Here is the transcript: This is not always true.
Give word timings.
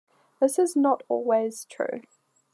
This 0.39 0.57
is 0.57 0.75
not 0.75 1.03
always 1.09 1.65
true. 1.65 2.01